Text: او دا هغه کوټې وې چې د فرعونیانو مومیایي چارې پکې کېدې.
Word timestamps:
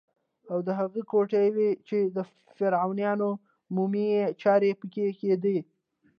او 0.51 0.57
دا 0.67 0.73
هغه 0.81 0.99
کوټې 1.11 1.45
وې 1.55 1.69
چې 1.87 1.97
د 2.15 2.17
فرعونیانو 2.57 3.29
مومیایي 3.75 4.25
چارې 4.41 4.71
پکې 4.79 5.07
کېدې. 5.19 5.57